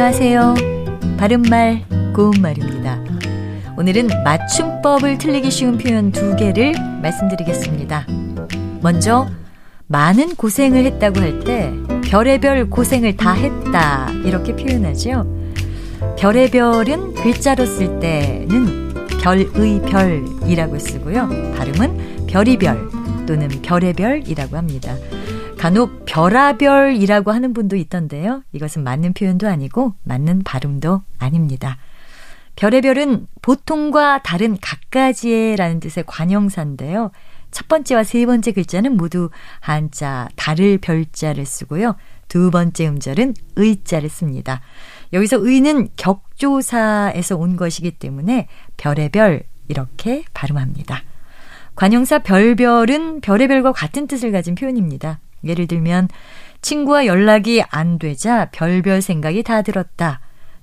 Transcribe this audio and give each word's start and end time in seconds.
안녕하세요. 0.00 0.54
바른말, 1.18 1.82
고운말입니다. 2.14 3.00
오늘은 3.76 4.06
맞춤법을 4.22 5.18
틀리기 5.18 5.50
쉬운 5.50 5.76
표현 5.76 6.12
두 6.12 6.36
개를 6.36 6.72
말씀드리겠습니다. 7.02 8.06
먼저, 8.80 9.26
많은 9.88 10.36
고생을 10.36 10.84
했다고 10.84 11.20
할 11.20 11.40
때, 11.40 11.72
별의별 12.04 12.70
고생을 12.70 13.16
다 13.16 13.32
했다. 13.32 14.12
이렇게 14.24 14.54
표현하죠. 14.54 15.26
별의별은 16.16 17.14
글자로 17.14 17.66
쓸 17.66 17.98
때는 17.98 18.94
별의 19.20 19.82
별이라고 19.82 20.78
쓰고요. 20.78 21.28
발음은 21.56 22.26
별이별 22.28 22.88
또는 23.26 23.48
별의별이라고 23.48 24.56
합니다. 24.56 24.94
간혹 25.58 26.04
별아별이라고 26.06 27.32
하는 27.32 27.52
분도 27.52 27.74
있던데요. 27.74 28.44
이것은 28.52 28.84
맞는 28.84 29.12
표현도 29.12 29.48
아니고 29.48 29.94
맞는 30.04 30.44
발음도 30.44 31.02
아닙니다. 31.18 31.78
별의 32.54 32.80
별은 32.80 33.26
보통과 33.42 34.22
다른 34.22 34.56
갖가지의라는 34.60 35.80
뜻의 35.80 36.04
관형사인데요. 36.06 37.10
첫 37.50 37.66
번째와 37.66 38.04
세 38.04 38.24
번째 38.24 38.52
글자는 38.52 38.96
모두 38.96 39.30
한자 39.58 40.28
달을 40.36 40.78
별자를 40.78 41.44
쓰고요. 41.44 41.96
두 42.28 42.50
번째 42.50 42.88
음절은 42.88 43.34
의자를 43.56 44.08
씁니다. 44.08 44.60
여기서 45.12 45.38
의는 45.40 45.88
격조사에서 45.96 47.36
온 47.36 47.56
것이기 47.56 47.92
때문에 47.92 48.46
별의 48.76 49.08
별 49.08 49.42
이렇게 49.66 50.24
발음합니다. 50.34 51.02
관형사 51.74 52.20
별별은 52.20 53.20
별의별과 53.22 53.72
같은 53.72 54.06
뜻을 54.06 54.30
가진 54.30 54.54
표현입니다. 54.54 55.20
예를 55.44 55.66
들면 55.66 56.08
친구와 56.62 57.06
연락이 57.06 57.62
안 57.70 57.98
되자 57.98 58.46
별별 58.50 59.02
생각이 59.02 59.42
다 59.42 59.62
들었다. 59.62 60.20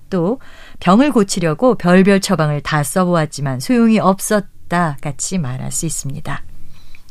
또 0.10 0.40
병을 0.80 1.12
고치려고 1.12 1.76
별별 1.76 2.22
처방을 2.22 2.62
다 2.62 2.84
써보았지만 2.84 3.60
소용이 3.60 4.00
없었다 4.00 4.98
같이 5.02 5.38
말할 5.38 5.72
수 5.72 5.86
있습니다. 5.86 6.44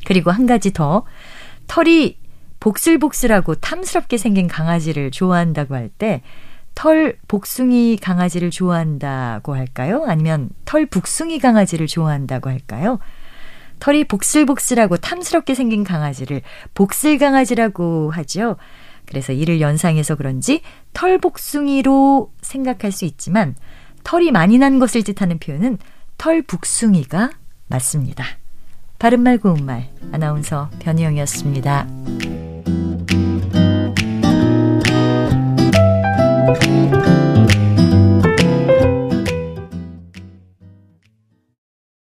그리고 0.07 0.31
한 0.31 0.47
가지 0.47 0.73
더 0.73 1.05
털이 1.67 2.19
복슬복슬하고 2.61 3.57
탐스럽게 3.57 4.17
생긴 4.17 4.49
강아지를 4.49 5.11
좋아한다고 5.11 5.75
할 5.75 5.91
때 5.99 6.23
털 6.75 7.17
복숭이 7.29 7.99
강아지를 7.99 8.51
좋아한다고 8.51 9.55
할까요? 9.55 10.05
아니면 10.07 10.51
털 10.65 10.87
북숭이 10.87 11.39
강아지를 11.39 11.87
좋아한다고 11.87 12.51
할까요? 12.51 12.99
털이 13.85 14.05
복슬복슬하고 14.05 14.97
탐스럽게 14.97 15.55
생긴 15.55 15.85
강아지를 15.85 16.41
복슬 16.73 17.19
강아지라고 17.19 18.11
하죠. 18.13 18.57
그래서 19.05 19.35
이를 19.35 19.61
연상해서 19.61 20.15
그런지 20.15 20.63
털복숭이로 20.95 22.33
생각할 22.41 22.93
수 22.93 23.05
있지만 23.05 23.55
털이 24.03 24.31
많이 24.31 24.57
난 24.57 24.79
것을 24.79 25.03
뜻하는 25.03 25.39
표현은 25.39 25.77
털북숭이가 26.17 27.33
맞습니다. 27.67 28.25
바른말 28.99 29.37
고운말 29.37 29.91
아나운서 30.13 30.71
변희영이었습니다. 30.79 31.87